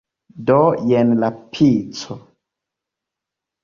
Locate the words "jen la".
0.93-1.31